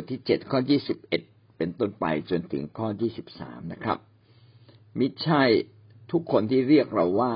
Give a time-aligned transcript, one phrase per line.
[0.00, 1.22] ทที่เจ็ดข้อยี่สิบเอ็ด
[1.56, 3.98] เป็นต้นไปจนถึงข้อยี่สิบสามนะครับ
[4.98, 5.42] มิใช่
[6.10, 7.34] ทุกคนที่เรียกเราว่า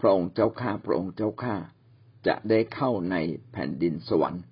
[0.00, 1.56] พระองค์เจ้าข้าพระองค์เจ้าข้า
[2.26, 3.16] จะได้เข้าใน
[3.52, 4.42] แผ่นดินสวรรค์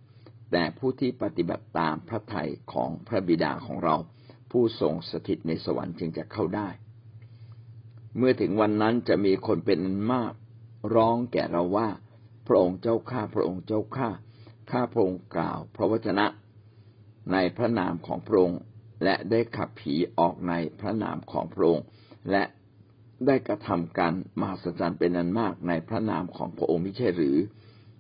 [0.53, 3.97] แต่ผู้ที่ปฏิบัติตามพระทัยของพระบิดาของเรา
[4.51, 6.69] ผู้ทรงสถิตในสวรรค์จึงจะเข้าได้
[8.17, 9.81] เมื่อถึงวันนั้นจะมีคนเป็น
[10.13, 10.35] มาก
[10.95, 11.89] ร้องแก่เราว่า
[12.47, 14.09] พระองค์เจ้าข้าพระองค์เจ้าข้า
[14.71, 16.27] ข้าพระองค์กล่าว พระวจนะ
[17.33, 18.61] ในพระนามของพระองค์
[19.05, 21.85] และได้ขับผีออกในพระนามของพระองค์
[22.31, 22.43] และ
[23.27, 27.37] ได้กระทำการมหัศจรรย์เป็นนันมากในพระนามของพระองค์ไม่ใช่หรือ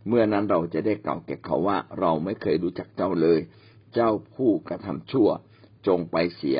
[0.07, 3.41] เมื่อนั้นเราจะได้กล่าวแก่เขาว่าเราไม่เคยรู้จักเจ้าเลย
[3.95, 5.29] เจ้าผู้กระทำชั่ว
[5.87, 6.59] จงไปเสีย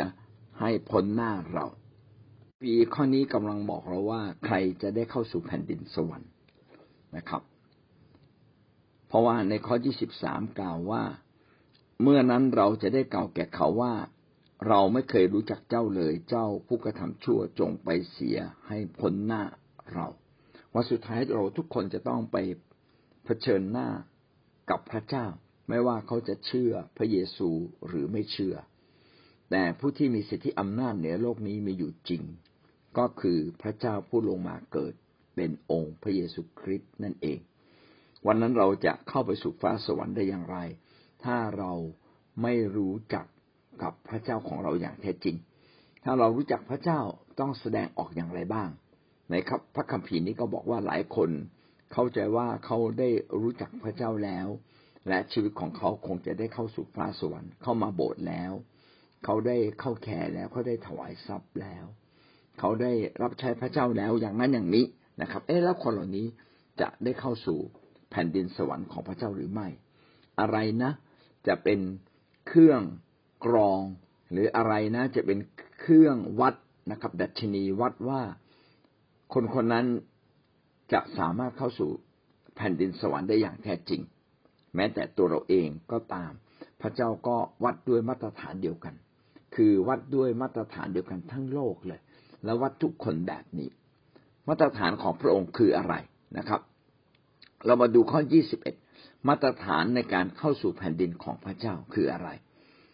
[0.61, 1.67] ให้พ้นหน้าเรา
[2.63, 6.31] ปีข้อนี้กำลังบอกเราว่าใครจะได้เข้าสู่แผ่นดินสวรรค์
[7.17, 7.43] นะครับ
[9.09, 11.03] เพราะว่าในข้อที่สิบสามกล่าวว่า
[12.03, 13.95] เมื่อนั้นเราจะได้กล่าวแก่เขาว่า
[14.69, 19.43] เราไม่เคยรู้จักเจ้าเลยเจ้าผู้กระทำชั่วจงไปเสียให้พ้นหน้า
[19.93, 20.07] เรา
[20.75, 22.37] วันสุดท้ายเราทุกคนจะต้องไป
[23.25, 23.89] เผชิญหน้า
[24.71, 25.27] กับพระเจ้า
[25.69, 27.51] ไม่ว่าเขาจะเชื่อพระเยซู
[27.87, 28.57] หรือไม่เชื่อ
[29.51, 32.23] แต่ผู้ที่มีสิทธิอำนาจเหนือโลกนี้มีอยู่จริง
[32.99, 34.95] ก็คือพระเจ้าผู้ลงมาเกิด
[35.35, 37.39] เป็นองค์พระเยซูคริสต์นั่นเอง
[38.27, 40.59] วันนั้นเราจะเข้าไปสู่ฟ้าสวรรค์ได้อย่างไร
[41.25, 41.73] ถ้าเรา
[42.43, 43.27] ไม่รู้จัก
[43.83, 45.37] กับพระเจ้าของเราอย่างแท้จริง
[46.05, 47.01] ถ้าเรารู้จักพระเจ้า
[47.41, 48.69] ต้องแสดงออกอย่างไรบ้าง
[49.31, 51.31] ในครับพระคัมภีร์นี้ก็บอกว่าหลายคน
[51.93, 53.09] เข้าใจว่าเขาได้
[53.41, 54.49] รู้จักพระเจ้าแล้ว
[55.09, 58.53] และชีวิตของเขาคงจะได้เข้าสู่ฟ้าสวรรค์เข้ามาโบสถ์แล้ว
[59.25, 61.85] เขาได้เข้าแคร์แล้วเขาได้ถวายทรัพย์แล้ว
[62.59, 64.85] เขาได้รับใช้พระเจ้าแล้วอย่างนั้นอย่างนี้
[65.23, 66.27] นะครับ เอ๊ะแล้วคนเหล่านี้
[66.81, 67.59] จะได้เข้าสู่
[68.11, 69.69] แผ่นดินสวรรค์ของพระเจ้าหรือไม่
[70.41, 70.93] อะไรนะ
[71.49, 71.81] จะเป็น
[72.49, 72.83] เครื่อง
[73.45, 73.81] กรอง
[74.33, 75.39] หรืออะไรนะ จะเป็น
[75.81, 76.55] เครื่องวัด
[76.91, 78.23] นะครับ ดัชนีวัดว่า
[79.35, 79.87] คนคนนั้น
[80.93, 81.91] จะสามารถเข้าสู่
[82.57, 84.01] แผ่นดินสวรรค์ได้อย่างแท้จริง
[84.75, 86.33] แม้แต่ตัวเราเองก็ตาม
[86.81, 88.95] พระเจ้าก็วัดด้วยมาตรฐานเดียวกัน
[89.55, 92.01] คือวัดด้วยมาตรฐานเดียวกันทั้งโลกเลย
[92.45, 93.69] แล้ววัดทุกคนแบบนี้
[94.49, 95.95] มาตรฐานของพระองค์คืออะไร
[96.39, 96.61] นะครับ
[97.67, 98.21] เรามาดูข้อ
[98.61, 98.88] 21
[99.29, 102.29] มาตรฐานในการเข้าสู่แผ่นดินของพระเจ้าคืออะไร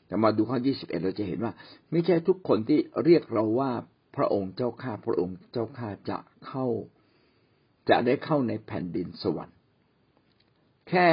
[0.07, 1.53] แต่มาดูข้อยี่สิบเอ็ดเราจะเห็นว่า
[1.91, 3.73] ไม่ใช่ทุกคนที่เรียกเราว่า
[4.17, 6.67] พระองค์เจ้าข้าพระองค์เจ้าข้าจะเข้า
[7.89, 9.57] จะได้เข้าในแผ่นดินสวรรค์
[10.89, 11.09] แค่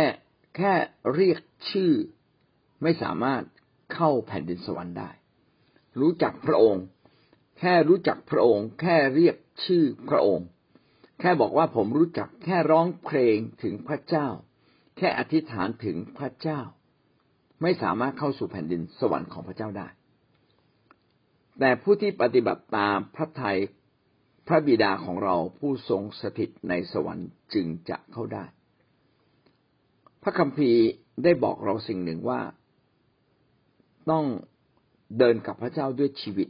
[0.57, 0.73] แค่
[1.15, 1.39] เรียก
[1.71, 1.91] ชื่อ
[2.83, 3.43] ไม่สามารถ
[3.93, 5.11] เข้าแผ่นดินสวรรค์ได้
[5.99, 6.83] รู้จักพระองค์
[7.59, 9.35] แค่รู้จักพระองค์ แค่เรียก
[9.65, 10.47] ชื่อพระองค์
[11.19, 14.27] แค่บอกว่าผมรู้จักแค่ร้องเพลงถึงพระเจ้า
[15.01, 16.61] ค่อธิษฐานถึงพระเจ้า
[17.61, 19.87] ไม่สามารถเข้าสู่แผ่นดินสวรรค์ของพระเจ้าได้
[21.59, 23.59] แต่ผู้ที่ปฏิบัติตามพระทัย
[24.47, 28.45] พระบิดาของเราผู้ทรงสถิตในสวรรค์จึงจะเข้าได้
[30.23, 30.83] พระคัมภีร์
[31.23, 32.41] ได้บอกเราสิ่งหนึ่งว่า
[34.09, 34.25] ต้อง
[35.17, 36.47] เดินกับพระเจ้าด้วยชีวิต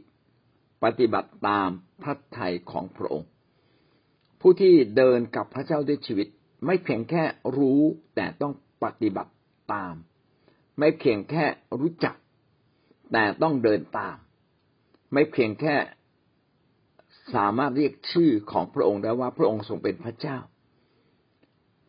[0.84, 1.68] ปฏิบัติตาม
[2.02, 3.28] พระทัยของพระองค์
[4.40, 6.28] ผู้ที่เดินกับพระเจ้าด้วยชีวิต
[6.66, 7.22] ไม่เพียงแค่
[7.56, 7.80] รู้
[8.14, 8.52] แต่ต้อง
[8.84, 9.32] ปฏิบัติ
[9.72, 9.94] ตาม
[10.78, 11.44] ไม่เพียงแค่
[11.80, 12.16] รู้จัก
[13.12, 14.16] แต่ต้องเดินตาม
[15.12, 15.74] ไม่เพียงแค่
[17.34, 20.38] สามารถเรียกชื่อของพระองค์ได้ว่าพระองค์ทรงเป็นพระเจ้า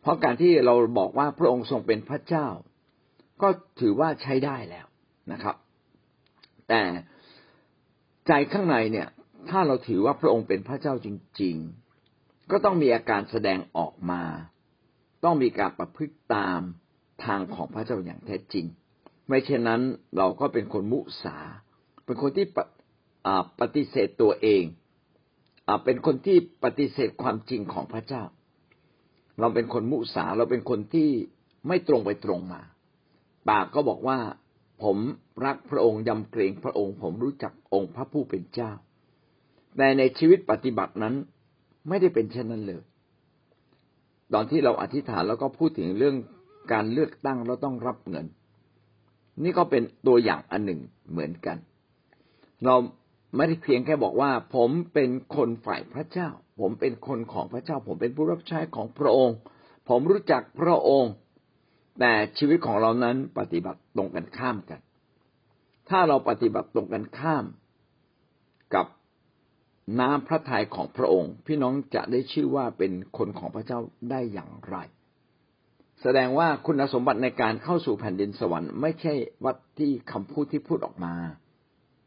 [0.00, 2.46] เพราะการที่เราบอกว่าพระองค์ทรงเป็นพระเจ้า
[3.42, 3.48] ก็
[3.80, 4.86] ถือว่าใช้ได้แล้ว
[5.32, 5.56] นะครับ
[6.68, 6.82] แต่
[8.26, 9.08] ใจข้างในเนี่ย
[9.50, 11.08] ถ้าเราถือว่าพระองค์เป็นพระเจ้าจ
[11.42, 11.56] ริง
[12.04, 14.22] ๆ ก็ต้องมีอาการแสดงออกมา
[15.24, 16.60] ต้องมีการประพฤติตาม
[17.24, 18.66] ทางของพระเจ้าอย่างแท้จริง
[19.28, 19.80] ไม่เช่นนั้น
[20.18, 21.36] เราก็เป็นคนมุสา
[22.04, 22.46] เป็นคนที่
[23.60, 24.64] ปฏิเสธตัวเอง
[25.68, 28.22] อเป็นคนที่ปฏิเสธความจริงของพระเจ้า
[29.40, 31.10] เราเป็นคนมุสาเราเป็นคนที่
[31.68, 32.62] ไม่ตรงไปตรงมา
[33.48, 34.18] ปากก็บอกว่า
[34.82, 34.96] ผม
[35.44, 38.72] รักพระองค์ยำเกรงพระองค์ ผมรู้จักองค์พระผู้เป็นเจ้า
[39.76, 41.14] แต่ในชีวิตปฏิบัตินั้น
[41.88, 42.82] ไม่ได้เป็นเช่นนั้นเลย
[44.32, 46.16] ตอนที่เราอธิษฐานแล้วก็พูดถึงเรื่อง
[46.72, 48.26] การเลือกตั้งเราต้องรับเงิน
[49.42, 50.80] นี่ก็เป็นตัวอย่างอันหนึ่ง
[51.10, 51.56] เหมือนกัน
[52.64, 52.76] เรา
[53.36, 56.28] ไม่ได้เพียงแค่บอกว่า ผมเป็นคนฝ่ายพระเจ้า
[56.60, 59.36] ผมเป็นคนของพระเจ้า ผมเป็นผู้รับใช้ของพระองค์
[59.88, 61.12] ผมรู้จักพระองค์
[62.00, 64.80] แต่ชีวิตของเรานั้นปฏิบัติตรงกันข้ามกัน
[65.88, 67.44] ถ้าเราปฏิบัติตรงกันข้าม
[70.00, 73.78] น้ำพระทัยของพระองค์ พี่น้องจะได้ชื่อว่าเป็นคนของพระเจ้า
[74.10, 74.76] ได้อย่างไร
[76.02, 79.14] แสดงว่าคุณสมบัติในการเข้าสู่แผ่นดินสวรรค์ไม่ใช่
[79.44, 81.14] วัดที่คำพูดที่พูดออกมา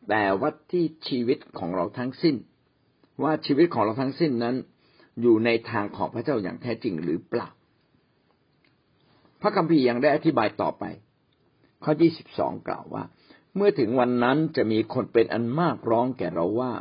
[0.10, 2.36] แต่วัดที่ชีวิตของเราทั้งสิ้น
[3.24, 4.56] ว่าชีวิตของเราทั้งสิ้นนั้น
[5.22, 7.50] อยู่ในทางของพระเจ้าอย่างแท้จริงหรือเปล่า
[9.42, 10.84] พระคัมภีร์ยังได้อธิบายต่อไป
[11.84, 13.04] ข้อที่สิบสองกล่าวว่า
[13.56, 16.72] เมื่อถึงวันนั้นจะมีคนเป็นอันมากร้องแก่เราว่า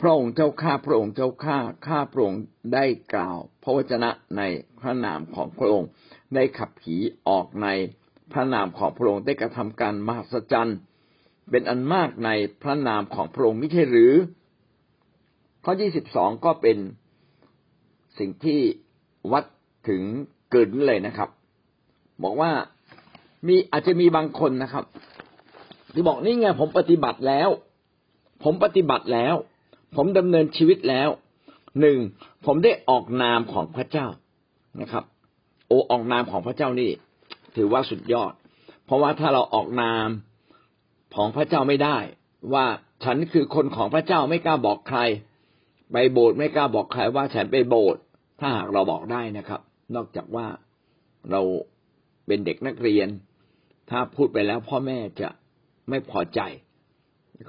[0.00, 2.40] พระองค์เจ้าข้าพระองค์เจ้าข้าข้าพระองค์
[2.74, 4.42] ได้กล่าว พระวจนะใน
[4.80, 5.88] พระนามของพระองค์
[6.34, 6.96] ได้ขับผี
[7.28, 7.68] ออกใน
[8.32, 10.78] พระนามของพระองค์ได้กระทำการมหัศจรรย์
[11.50, 12.30] เป็นอันมากใน
[12.62, 14.12] พระนามของพระองค์ไม่ใช่หรือ
[15.64, 16.78] ข้อที่สิบสองก็เป็น
[18.18, 18.60] สิ่งที่
[19.32, 19.44] วัด
[19.88, 20.02] ถึง
[20.50, 21.28] เกิดเลยนะครับ
[22.22, 22.50] บอกว่า
[23.46, 24.84] มีอาจจะมีบางคนนะครับ
[25.94, 27.48] ที่บอกนี่ไงผมปฏิบัติแล้ว
[28.44, 29.34] ผมปฏิบัติแล้ว
[29.96, 31.08] ผมดำเนินชีวิตแล้ว
[31.80, 31.98] หนึ่ง
[32.46, 34.06] ผมได้ออกนามของพระเจ้า
[34.80, 35.04] นะครับ
[35.68, 36.90] โอออกนามของพระเจ้านี่
[37.56, 38.32] ถือว่าสุดยอด
[38.84, 40.08] เพราะว่าถ้าเราออกนาม
[41.14, 41.98] ของพระเจ้าไม่ได้
[42.54, 42.66] ว่า
[43.04, 45.00] ฉันคือคนของพระเจ้าไม่กล้าบอกใคร
[45.92, 48.00] ไปโบสถ์ไม่กล้าบอกใครว่าฉันไปโบสถ์
[48.40, 49.60] ถ้าหากเราบอกได้นะครับ
[49.94, 50.46] นอกจากว่า
[51.30, 51.40] เรา
[52.26, 53.08] เป็นเด็กนักเรียน
[53.90, 55.28] ถ้าพูดไปแล้วพ่อแม่จะ
[55.88, 56.40] ไม่พอใจ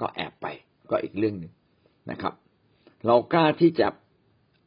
[0.00, 0.46] ก็แอบไป
[0.90, 1.52] ก็อีกเรื่องหนึ่ง
[2.10, 2.34] นะครับ
[3.06, 3.88] เรากล้าที่จะ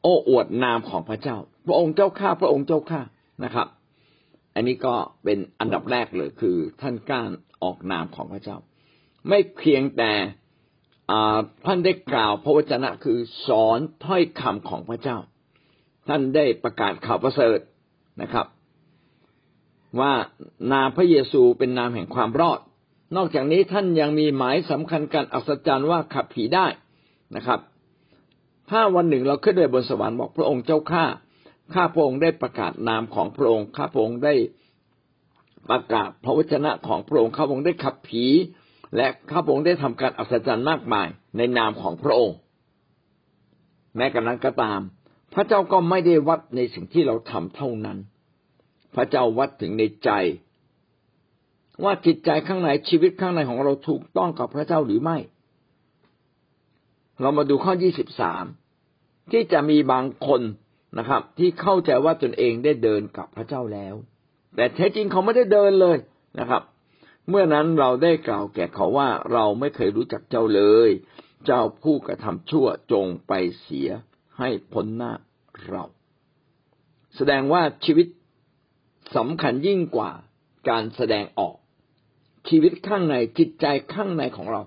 [0.01, 1.37] โอ้อวดนามของพระเจ้า
[1.67, 3.01] พระองค์เจ้าข้าพระองค์เจ้าข้า
[3.43, 3.67] นะครับ
[4.55, 7.21] อันนี้ก็เป็นอันดับแรกเลยคือ ท่านกล้า
[7.63, 8.57] ออกนามของพระเจ้า
[9.29, 10.11] ไม่เพียงแต่
[11.65, 15.17] ท่านได้กล่าวพระวจนะคือสอนถ้อยคำของพระเจ้า
[16.07, 17.59] ท่านได้ประกาศข่าวประเสริฐ
[18.21, 18.47] นะครับ
[19.99, 20.13] ว่า
[20.71, 22.59] นามพระเยซูเป็นนามแห่งความรอด
[23.15, 26.67] นอกจากนี้ท่านยังมีหมายสำคัญการอัศจรรย์ว่าขับผีได้
[27.35, 27.59] นะครับ
[28.69, 31.05] ถ้าวันหนึ่งเราขึ้นไปบนสวรรค์บอกพระองค์เจ้าข้า
[31.73, 34.33] ข้าพระองค์ได้ประกาศนามของพระองค์ข้าพระองค์ได้
[35.69, 38.25] ประกาศพระวจนะของพระองค์ข้าพระองค์ได้ขับผี
[38.95, 42.37] และข้าพระองค์ได้ทำการอัศจรรย์มากมายในนามของพระองค์
[43.95, 44.79] แม้กระนั้นก็ตาม
[45.33, 47.97] พระเจ้าก็ไม่ได้วัดในสิ่งที่เราทำเท่านั้น
[48.95, 50.09] พระเจ้าวัดถึงในใจ
[51.83, 55.17] ว่าจิตใจข้างในชีวิตข้างในของเราถูกต้องกับพระเจ้าหรือไม่
[57.21, 58.45] เรามาดูข้อยี่สิบสาม
[59.31, 60.41] ที่จะมีบางคน
[60.97, 63.95] นะครับ ที่เข้าใจว่าตนเองได้เดินกับพระเจ้าแล้ว
[64.55, 65.97] แต่แท้จริงเขาไม่ได้เดินเลย
[66.39, 66.61] นะครับ
[67.29, 70.89] เมื่อนั้นเราได้กล่าวแก่เขาว่าเราไม่เคยรู้จักเจ้าเลย
[71.45, 73.89] เจ้าผู้กระทำชั่วจงไปเสีย
[74.39, 75.13] ให้พ้นหน้า
[75.69, 75.83] เรา
[77.15, 78.07] แสดงว่าชีวิต
[79.15, 80.11] สำคัญยิ่งกว่า
[80.69, 81.55] การแสดงออก
[82.49, 84.61] ชีวิตข้างในจิตใจข้างในของเรา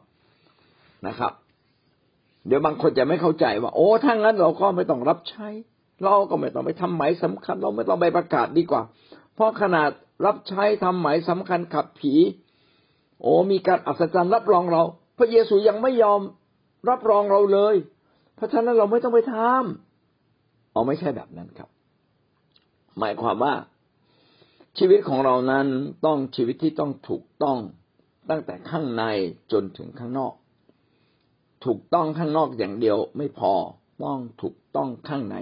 [1.06, 1.32] นะครับ
[2.46, 5.48] เดี๋ยวบางคนจะไม่เข้าใจว่าโอ้ถ้างั้นเราก็ไม่ต้องรับใช้
[6.04, 8.82] เราก็ไม่ต้องไปทำหมายสำคัญ เราไม่ต้องไปประกาศดีกว่า
[9.34, 9.90] เพราะขนาด
[10.26, 12.14] รับใช้ทำหมายสำคัญขับผี
[13.20, 14.82] โอ้มีการอัศจรรย์รับรองเรา
[15.18, 16.20] พระเยซูยังไม่ยอม
[16.88, 17.74] รับรองเราเลย
[18.36, 21.68] เพราะฉะนั้นเราไม่ต้องไปทำอ๋อไม่ใช่แบบนั้นครับ
[22.98, 23.54] หมายความว่า
[24.78, 25.66] ชีวิตของเรานั้น
[26.06, 27.58] ต้องชีวิตที่ต้องถูกต้อง
[28.30, 29.04] ตั้งแต่ข้างใน
[29.52, 30.32] จนถึงข้างนอก
[31.64, 33.52] ถูกต้องข้างนอกอย่างเดียวไม่พอ
[34.04, 35.36] ต้องถูกต้องข้างใน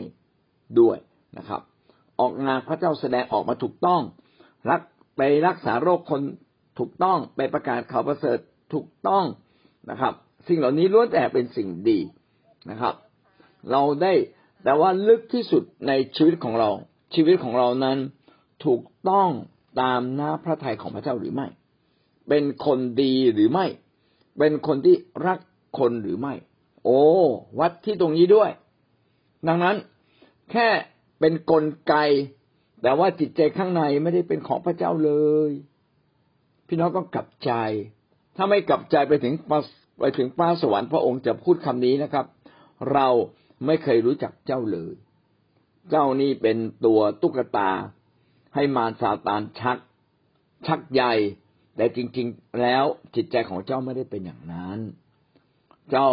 [0.81, 0.97] ด้วย
[1.39, 1.61] นะครับ
[2.21, 4.03] ออกงานพระเจ้าแสดงออกมาถูกต้อง
[4.71, 4.81] รัก
[5.17, 6.23] ไปรักษาโรคคน
[6.79, 8.39] ถูกต้องไปประกาศข่าวประเสริฐ
[8.73, 9.25] ถูกต้อง
[9.91, 10.13] นะครับ
[10.49, 11.99] สิ่งเหล่านี้ล้วนแต่เป็นสิ่งดี
[12.71, 12.95] นะครับ
[13.71, 14.13] เราได้
[14.65, 16.71] แต่ว่าลึกที่สุดในชีวิตของเรา
[17.15, 17.99] ชีวิตของเรานั้น
[18.65, 19.29] ถูกต้อง
[19.81, 21.47] ตามหน้าพระทัยของพระเจ้าหรือไม่
[22.29, 23.67] เป็นคนดีหรือไม่
[24.39, 25.39] เป็นคนที่รัก
[25.79, 26.35] คนหรือไม่
[26.85, 27.01] โอ้
[27.61, 28.51] วัดที่ตรงนี้ด้วย
[29.49, 29.77] ดังนั้น
[30.51, 30.69] แค่
[31.21, 31.95] เป็นนกลไก
[32.83, 35.13] แต่ว่าจิตใจข้างในไม่ได้เป็นของพระเจ้าเล
[35.49, 35.51] ย
[36.67, 37.53] พี่น้องต้องกลับใจ
[38.37, 39.35] ถ้าไม่กลับใจไปถึง
[40.01, 42.27] ไปถึงป้าสวรรค์พระองค์จะพูดคำนี้นะครับ
[42.93, 43.09] เรา
[43.67, 44.95] ไม่เคยรู้จักเจ้าเลย
[45.91, 47.71] เจ้านี่เป็นตัวตุ๊กตา
[48.55, 49.79] ให้มารซาตานชัก
[50.67, 51.15] ชักใหญ่
[51.77, 52.85] แต่จริง ๆ แล้ว
[53.15, 54.79] จิตใจของเจ้าไม่ได้เป็นอย่างนั้น
[55.91, 56.09] เจ้า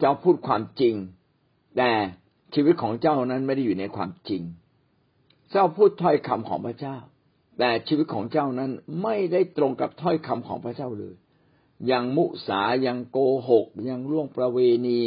[0.00, 0.94] เจ้าพูดความจริง
[1.76, 1.90] แต่
[2.54, 4.42] ชีวิตของเจ้านั้นไม่ได้อยู่ในความจริง
[5.50, 6.96] เจ้าพูดถ้อยคำของพระเจ้า
[7.58, 8.70] แต่ชีวิตของเจ้านั้น
[9.02, 11.14] ไม่ได้ตรงกับถ้อยคำของพระเจ้าเลย
[11.90, 15.02] ยังมุสายังโกหก ยังล่วงประเวณี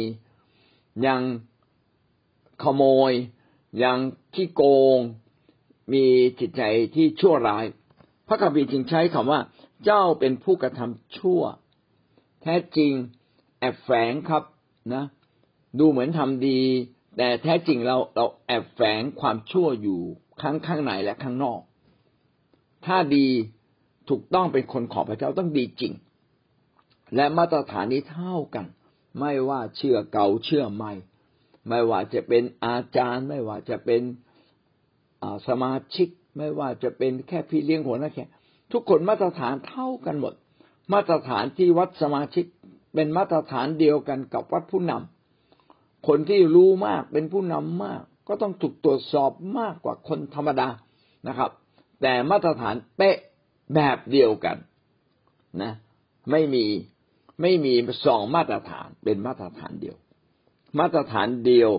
[1.06, 1.22] ยัง
[2.62, 3.12] ขโมย
[3.82, 3.98] ยัง
[4.34, 4.62] ขี้โก
[4.96, 4.98] ง
[5.92, 6.04] มี
[6.40, 6.62] จิตใจ
[6.94, 7.64] ที่ชั่วร้าย
[8.28, 9.40] พระคัมภีร์จึงใช้คำว่า
[9.84, 11.42] เจ้าเป็นผู้กระทำชั่ว
[12.42, 12.92] แท้จริง
[13.60, 14.44] แอบแฝงครับ
[14.94, 15.04] นะ
[15.78, 16.60] ดูเหมือนทำดี
[17.16, 20.00] แต่แท้จริงเราเราแอบแฝงความชั่วอยู่
[20.42, 21.60] ข้างข้างในและข้างนอก
[22.86, 23.26] ถ้าดี
[24.08, 25.92] ถูกต้องเป็นคนของพระเจ้าต้องดีจริง
[27.16, 28.66] และมาตรฐานนี้เท่ากัน
[29.20, 30.92] ไม่ว่าเชื่อเก่าเชื่อใหม่
[31.68, 34.02] ไม่ว่าจะเป็นอาจารย์ ไม่ว่าจะเป็น
[35.48, 38.24] สมาชิก ไม่ว่าจะเป็นแค่พี่เลี้ยงหัวหน้าแค่
[38.72, 40.34] ทุกคนมาตรฐานเท่ากันหมด
[40.92, 42.44] มาตรฐานที่วัดสมาชิก
[42.94, 50.68] เป็นมาตรฐานเดียวกันกับวัดผู้นำคนที่รู้มากเป็นผู้นำมาก ก็ต้องถูกตรวจสอบมากกว่าคนธรรมดา
[51.28, 51.50] นะครับ
[52.02, 53.16] แต่มาตรฐานเป๊ะ
[53.74, 54.56] แบบเดียวกัน
[55.62, 55.72] นะ
[56.30, 56.66] ไม่มี
[57.42, 57.74] ไม่มี
[58.06, 59.96] สองมาตรฐานเป็นมาตรฐานเดียว
[60.78, 61.70] มาตรฐานเดียว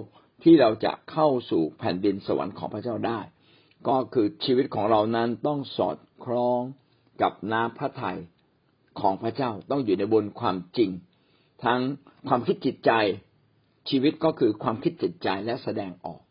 [0.43, 3.19] ที่เราจะเข้าสู่แผ่นดินสวรรค์ของพระเจ้าได้
[3.87, 6.61] ก็คือชีวิตของเรานั้นต้องสอดคล้อง
[7.21, 8.19] กับน้ำพระทัย
[8.99, 10.89] ของพระเจ้าต้องอยู่ในบนความจริง
[11.63, 11.79] ทั้ง
[12.27, 12.91] ความคิดจิตใจ
[13.89, 16.21] ชีวิตก็คือความคิดจิตใจและแสดงออก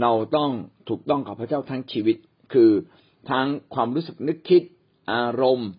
[0.00, 0.50] เราต้อง
[0.88, 2.16] ถูกต้องกับพระเจ้าทั้งชีวิต
[2.52, 2.70] คือ
[3.30, 4.62] ทั้งความรู้สึกนึกคิด
[5.12, 5.70] อารมณ์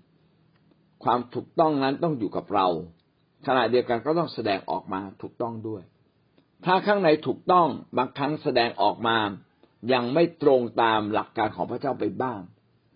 [1.04, 2.68] ความถูกต้องนั้นต้องอยู่กับเรา
[3.48, 5.84] ขณะเดียวกันก็ต้องแสดงออกมาถูกต้องด้วย
[6.66, 9.18] ถ้าข้างในถูกต้องบางครั้งแสดงออกมา
[9.94, 12.40] ยังไม่ตรงตามหลักการของพระเจ้าไปบ้าง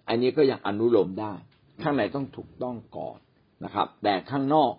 [0.07, 1.33] อันนี้ก็ยังอนุโลมได้
[1.81, 3.17] ข้างในต้องถูกต้องก่อน
[3.65, 4.73] นะครับ แต่ข้างนอก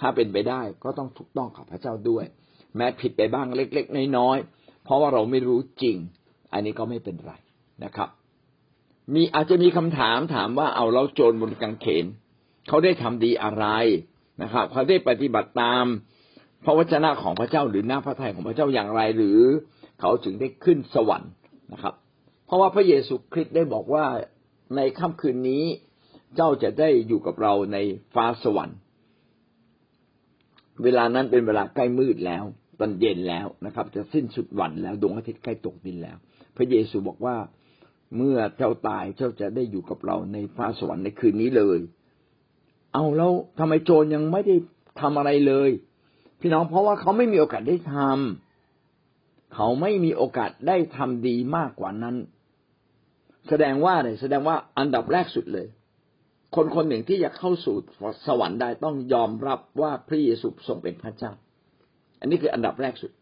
[0.00, 2.24] ถ้าเป็นไปได้ก็ต้องถูกต้องกับพระเจ้าด้วย
[2.76, 5.96] แม้ผิดไปบ้างเล็ก ๆ น้อยๆเพราะว่าเราไม่รู้จริง
[6.52, 7.32] อันนี้ก็ไม่เป็นไร
[7.84, 8.08] นะครับ
[9.14, 12.06] มีอาจจะมีคำถามถามว่าเอาเราโจรบนกางเขน
[12.68, 13.66] เขาได้ทำดีอะไร
[14.42, 15.84] นะครับ เขาได้ปฏิบัติตาม
[16.64, 19.40] พระวจนะของพระเจ้าหรือหน้าพระทัยของพระเจ้าอย่างไรหรือ
[20.00, 21.32] เขาถึงได้ขึ้นสวรรค์
[21.72, 21.94] นะครับ
[22.46, 24.04] เพราะว่าพระเยซูคริสต์ได้บอกว่า
[24.76, 25.64] ในค่ำคืนนี้
[26.36, 27.76] เจ้าจะได้อยู่กับเราใน
[28.14, 28.78] ฟ้าสวรรค์
[30.82, 32.44] เวลานั้นเป็นเวลาใกล้มืดแล้ว
[32.78, 36.16] ตอนเย็นแล้วนะครับ จะสิ้นสุดวันแล้วดวงอาทิตย์ใกล้ตกดินแล้ว
[36.56, 37.36] พระเยซูบอกว่า
[38.16, 41.78] เมื่อเจ้าตายเจ้าจะได้อยู่กับเราในฟ้าสวรรค์ในคืนนี้เลย
[42.92, 44.56] เอาแล้วทำไมโจรยังไม่ได้
[45.00, 45.70] ทำอะไรเลย
[46.40, 52.16] พี่น้องเพราะว่าเขาไม่มีโอกาสได้ทำเขาไม่มีโอกาสได้ทำดีมากกว่านั้น
[53.48, 55.66] แสดงว่าอะไรแสดงว่าอันดับแรกสุดเลย
[56.56, 57.76] คนคนหนึ่งที่อยากเข้าสู่
[58.26, 61.32] สวรรค์ได้ต้องยอมรับว่าพระเยซูทรงเป็นพระเจ้า
[62.20, 63.12] อันนี้คืออันดับแรกสุด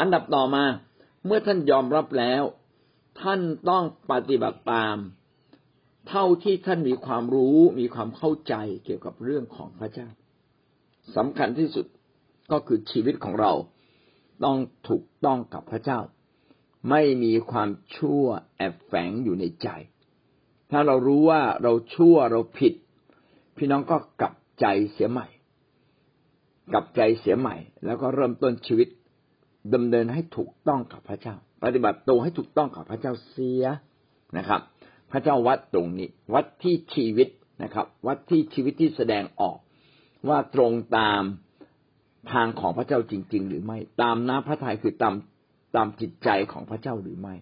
[0.00, 0.64] อันดับต่อมา
[1.26, 2.42] เมื่อท่านยอมรับแล้ว
[3.22, 4.96] ท่านต้องปฏิบัติตาม
[6.08, 10.08] เท่าที่ท่านมีความรู้มีความเข้าใจเกี่ยวกับเรื่องของพระเจ้า
[11.16, 11.86] สำคัญที่สุด
[12.52, 13.52] ก็คือชีวิตของเรา
[14.44, 14.56] ต้อง
[14.88, 16.00] ถูกต้องกับพระเจ้า
[16.90, 18.24] ไม่มีความชั่ว
[18.56, 19.68] แอบแฝงอยู่ในใจ
[20.70, 22.74] ถ้าเรารู้ว่าเราชั่วเราผิด
[23.56, 25.26] พี่น้องก็กลับใจเสียใหม่
[26.72, 28.88] กลับใจเสียใหม่ แล้วก็เริ่มต้นชีวิต
[29.74, 31.34] ดำเนินให้ถูกต้องกับพระเจ้า
[31.64, 33.64] ปฏิบัติตรงให้ถูกต้องกับพระเจ้าเสีย
[34.38, 34.60] นะครับ
[35.12, 37.28] พระเจ้าวัดตรงนี้ วัดที่ชีวิต
[37.62, 39.58] นะครับ วัดที่ชีวิตที่แสดงออก
[40.28, 41.22] ว่าตรงตาม
[42.32, 45.14] ทางของพระเจ้าจริง ๆ หรือไม่ ตามน้ำพระทัยคือตาม
[45.76, 47.34] ตามจิตใจของพระเจ้าหรือไม่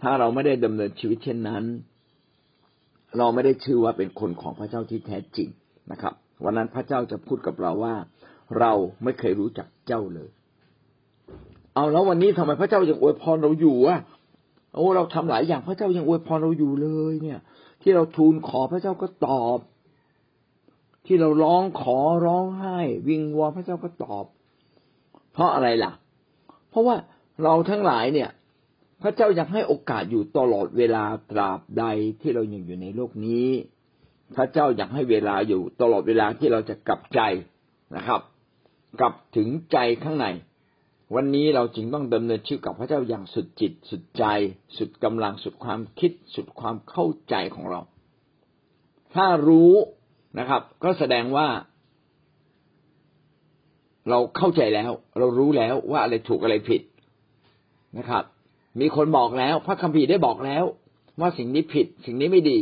[0.00, 1.64] ถ้าเราไม่ได้ดำเนินชีวิตเช่นนั้น
[3.18, 5.48] เราไม่ได้ชื่อว่าเป็นคนของพระเจ้าที่แท้จริง
[5.92, 6.14] นะครับ
[6.44, 7.94] วันนั้นพระเจ้าจะพูดกับเราว่า
[8.58, 8.72] เรา
[9.04, 10.30] ไม่เคยรู้จักเจ้าเลย
[11.74, 14.00] เอาแล้ววันนี้ทำไมพระเจ้ายังอวยพรเราอยู่อะ
[14.74, 17.40] โอ้เราทำหลายอย่างพระเจ้ายังอวยพรเราอยู่เลย เนี่ย
[17.82, 19.58] ที่เราทูลขอพระเจ้าก็ตอบ
[21.06, 22.78] ที่เราร้องขอร้องไห้
[23.08, 24.24] วิงวอนพระเจ้าก็ตอบ
[25.32, 25.92] เพราะอะไรล่ะ
[26.70, 26.96] เพราะว่า
[27.42, 28.30] เราทั้งหลายเนี่ย
[29.02, 31.84] พระเจ้ายังให้โอกาสอยู่ตลอดเวลาตราบใด
[32.20, 33.48] ที่เรายังอยู่ในโลกนี้
[34.34, 37.20] พระเจ้าอยากให้เวลาอยู่ตลอดเวลาที่เราจะกลับใจ
[37.96, 38.20] นะครับ
[39.00, 40.26] กลับถึงใจข้างใน
[41.14, 44.24] วันนี้เราจึงต้องดำเนินชีวิตกับพระเจ้าอย่างสุดจิต สุดใจ
[44.76, 47.80] สุดกำลังสุดความคิด สุดความเข้าใจของเรา
[49.14, 49.72] ถ้ารู้
[50.38, 51.48] นะครับ ก็แสดงว่า
[54.10, 56.82] เราเข้าใจแล้ว เรารู้แล้วว่าอะไรถูกอะไรผิด
[57.98, 58.24] นะครับ
[58.80, 60.64] มีคนบอกแล้ว พระคัมภีร์ได้บอกแล้ว
[61.20, 62.58] ว่าสิ่งนี้ผิด สิ่งนี้ไม่ดี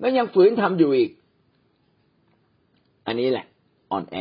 [0.00, 1.10] แล้วยังฝืนทำอยู่อีก
[3.06, 3.46] อันนี้แหละ
[3.92, 4.16] อ่อนแอ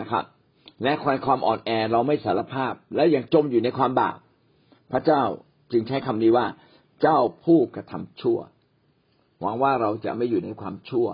[0.00, 0.24] นะครับ
[0.82, 4.18] และความความอ่อนแอเราไม่สารภาพ และยังจมอยู่ในความบาป
[4.92, 5.22] พระเจ้า
[5.72, 6.46] จึงใช้คำนี้ว่า
[7.02, 8.38] เจ้าผู้กระทำชั่ว
[9.40, 11.08] หวังว่าเราจะไม่อยู่ในความชั่ว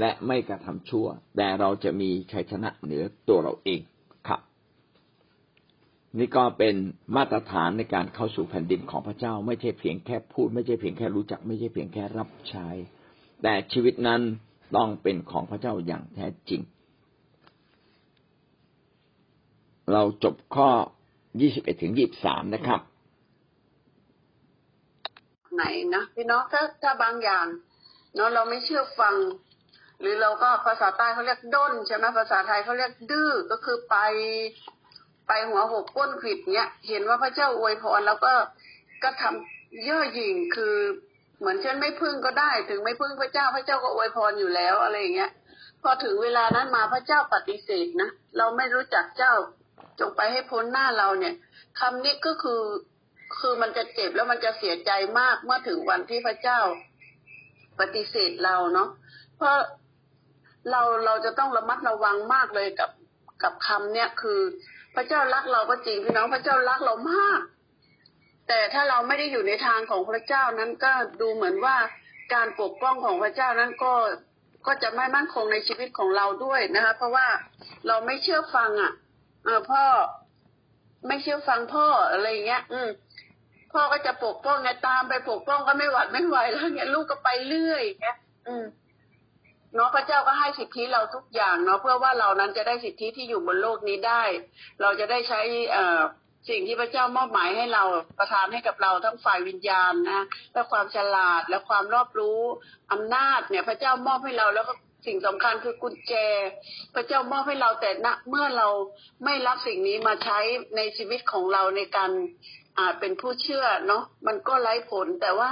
[0.00, 1.06] และไม่กระทำชั่ว
[1.36, 3.80] แต่เราจะมีชัยชนะเหนือตัวเราเอง
[6.18, 6.74] นี่ก็เป็น
[7.16, 12.68] มาตรฐานในการเข้าสู่แผ่นดินของพระเจ้า ไม่ใช่เพียงแค่พูด ไม่ใช่เพียงแค่รู้จัก ไม่ใช่เพียงแค่รับใช้
[13.42, 14.20] แต่ชีวิตนั้น
[14.76, 16.60] ต้องเป็นของพระเจ้าอย่างแท้จริง
[19.92, 20.68] เราจบข้อ
[21.24, 22.80] 21ถึง23 นะครับ
[25.54, 27.46] ไหนนะพี่น้องถ้าถ้าบางอย่าง
[28.14, 29.14] เนาะเราไม่เชื่อฟัง
[30.00, 33.96] หรือเราก็ภาษาใต้เขาเรียกด้นใช่ไหมภาษาไทยเขาเรียกดื้อก็คือไป
[35.28, 38.32] ไปหัวหกก้นขิดเนี้ยเห็นว่าพระเจ้าอวยพรแล้วก็
[39.02, 40.76] ก็ทำเย่อหยิ่งคือ
[41.38, 45.30] เหมือนเช่นไม่พึ่งก็ได้ ถึงไม่พึ่งพระเจ้าพระเจ้าก็อวยพรอยู่แล้วอะไรอย่างเงี้ย
[45.82, 49.34] พอถึงเวลานั้นมาพระเจ้าปฏิเสธนะเราไม่รู้จักเจ้า
[50.00, 51.34] จงไปให้พ้นหน้าเราเนี่ย
[51.80, 52.62] คำนี้ก็คือ
[53.38, 56.60] คือมันจะเจ็บแล้วมันจะเสียใจมากเมื่อถึงวันที่พระเจ้า
[57.80, 58.88] ปฏิเสธเราเนาะ
[59.36, 59.56] เพราะ
[60.70, 62.90] เราเราจะต้องระมัดระวังมากเลยกับ
[63.42, 64.40] กับคำเนี้ยคือ
[64.94, 67.40] พระเจ้ารักเราก็จริงพี่น้องพระเจ้ารักเรามาก
[68.48, 71.76] แต่ถ้าเราไม่ได้อยู่ในทางของพระเจ้านั้นก็ดูเหมือนว่า
[72.34, 73.92] การปกป้องของพระเจ้านั้นก็
[74.66, 77.26] ก็จะไม่มั่นคงในชีวิตของเราด้วยนะคะ เพราะว่า
[77.86, 78.92] เราไม่เชื่อฟังอะ
[79.44, 79.84] เออพ่อ
[81.08, 82.88] ไม่เชื่อฟังพ่ออะไรเงี้ย อืม
[83.72, 88.64] พ่อก็จะปกป้องไงตามไปปกป้องก็ไม่หวัดไม่ไหวแล้วเงี้ยลูกก็ไปเรื่อยเงี้ยอืม
[89.74, 94.22] เนาะพระเจ้าก็ให้สิทธิเราทุกอย่างเนาะเพื่อว่าเรานั้นจะได้สิทธิที่อยู่บนโลกนี้ได้
[94.80, 95.40] เราจะได้ใช้
[95.72, 96.00] เอ่อ
[96.50, 97.84] สิ่งที่พระเจ้ามอบหมายให้เรา
[98.18, 102.40] ประทานให้กับเราทั้งฝ่ายวิญญาณนะและความฉลาดและความรอบรู้
[102.92, 104.74] อำนาจเนี่ย พระเจ้ามอบให้เราแล้วก็
[105.06, 106.12] สิ่งสำคัญคือกุญแจ
[106.94, 108.68] พระเจ้ามอบให้เราแต่ณเมื่อเรา
[109.24, 110.38] ไม่รับสิ่งนี้มาใช้
[110.76, 112.10] ในชีวิตของเราในการ
[112.78, 115.50] อ่าเป็นผู้เชื่อเนาะมันก็ไร้ผลแต่ว่า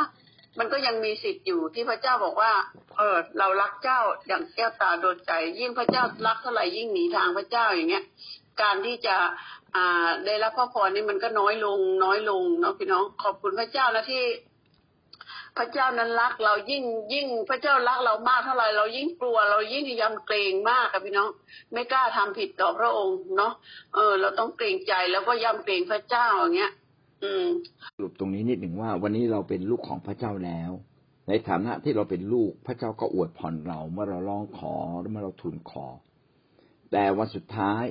[0.58, 2.52] มันก็ยังมีสิทธิ์อยู่ที่พระเจ้าบอกว่า
[2.98, 8.04] เออ เรารักเจ้าอย่างแก้วตาโดนใจ ยิ่งพระเจ้ารักเท่าไหร่ยิ่งหนีทางพระเจ้าอย่างเงี้ย
[8.62, 9.16] การที่จะ
[9.76, 14.22] อ่าได้รับพระพรนี่มันก็น้อยลง น้อยลงเนาะพี่น้องขอบคุณพระเจ้านะที่
[15.58, 21.28] พระเจ้านั้นรักเรายิ่งยิ่งพระเจ้ารักเรามากเท่าไหร่เรายิ่งกลัว เรายิ่งยำเกรงมากกับพี่น้อง
[21.72, 23.52] ไม่กล้าทำผิดต่อพระองค์เนาะ
[23.94, 26.72] เออ เราต้องเกรงใจแล้วก็ยำเกรงพระเจ้าอย่างเงี้ย
[27.94, 30.70] สรุปตรงนี้นิดหนึ่งว่า วันนี้เราเป็นลูกของพระเจ้าแล้ว
[31.28, 35.86] ในฐานะที่เราเป็นลูกพระเจ้าก็อวยพรเรา เมื่อเราร้องขอหรือเมื่อเราทูลขอ
[36.92, 37.82] แต่วันสุดท้าย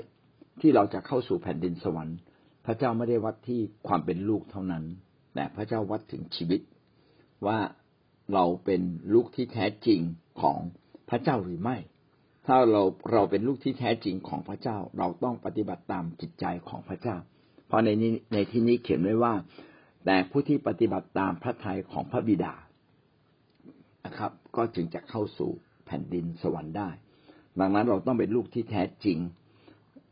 [0.61, 2.17] ที่เราจะเข้าสู่แผ่นดินสวรรค์
[2.65, 4.83] พระเจ้าไม่ได้วัดที่ความเป็นลูกเท่านั้น
[5.35, 6.61] แต่พระเจ้าวัดถึงชีวิต
[7.45, 7.59] ว่า
[8.33, 8.81] เราเป็น
[9.13, 9.99] ลูกที่แท้จริง
[10.41, 10.59] ของ
[11.09, 11.77] พระเจ้าหรือไม่
[12.47, 17.17] ถ้าเราเราเป็นลูกที่แท้จริงของพระเจ้า เราต้องปฏิบัติตามจิตใจของพระเจ้า
[17.71, 19.33] เพราะในนี้ในที่นี้เขียนไว้ว่า
[20.05, 22.53] แต่ผู้ที่ปฏิบัติตามพระทัยของพระบิดา
[24.05, 25.51] นะครับ ก็จึงจะเข้าสู่
[25.85, 26.89] แผ่นดินสวรรค์ได้
[27.59, 29.17] ดังนั้นเราต้องเป็นลูกที่แท้จริง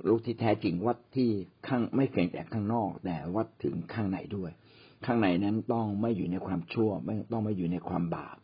[0.10, 1.30] ลูกที่แท้จริงวัดที่
[1.68, 4.52] ข้างไม่เพียงแต่ข้างนอก แต่วัดถึงข้างในด้วย
[5.06, 8.38] ข้างในนั้นต้องไม่อยู่ในความชั่ว ไม่ต้องไม่อยู่ในความบาป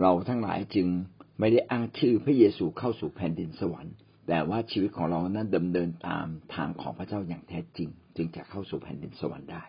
[0.00, 0.86] เราทั้งหลายจึง
[1.38, 3.94] ไม่ได้อ้างชื่อพระเยซูเข้าสู่แผ่นดินสวรรค์
[4.28, 9.62] แต่ว่าชีวิตของเรานั้นดำเนินตามทางของพระเจ้าอย่างแท้จริง จึงจะเข้าสู่แผ่นดินสวรรค์ได้